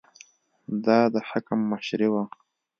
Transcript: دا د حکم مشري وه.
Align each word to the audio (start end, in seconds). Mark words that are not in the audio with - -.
دا 0.85 0.99
د 1.13 1.15
حکم 1.29 1.59
مشري 1.71 2.07
وه. 2.13 2.23